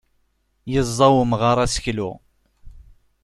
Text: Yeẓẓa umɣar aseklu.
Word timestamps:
Yeẓẓa 0.71 1.07
umɣar 1.21 1.57
aseklu. 1.65 2.09